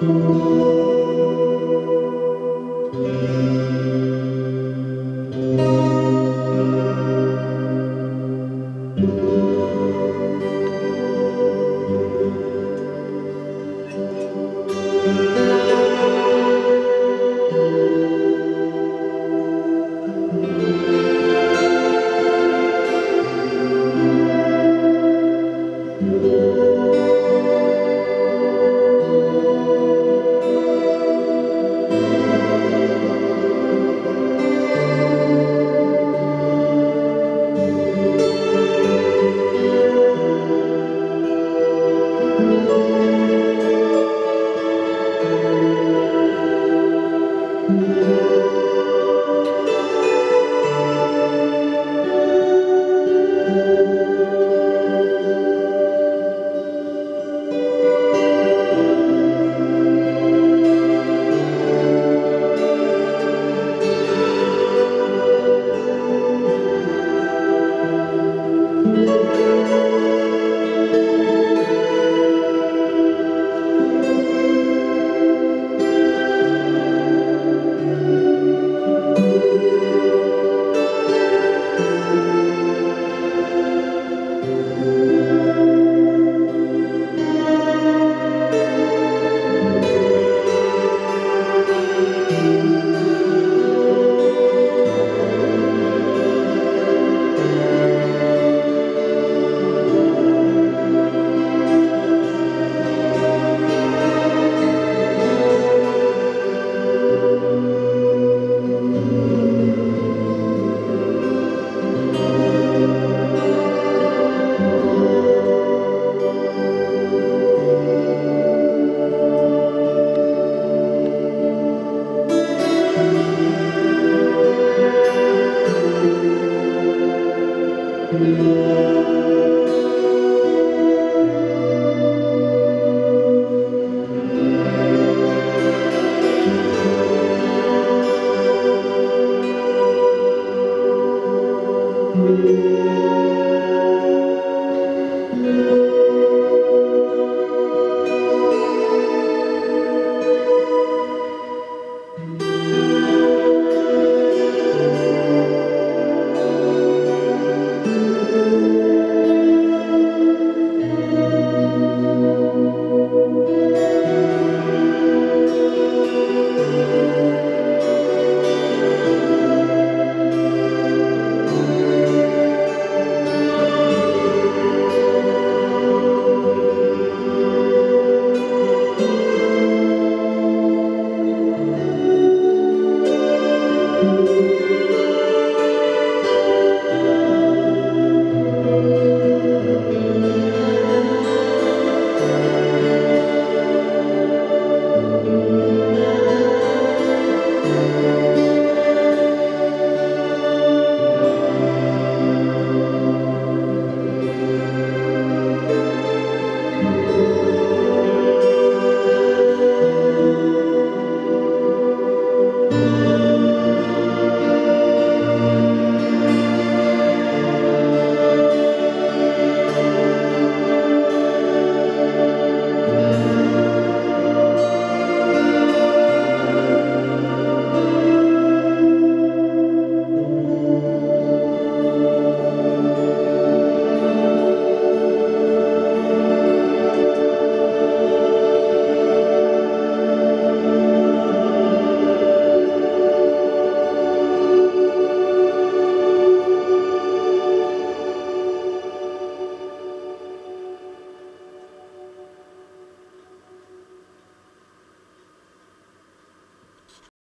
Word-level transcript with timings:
thank 0.00 0.24
you 9.02 9.49
Música 47.70 48.39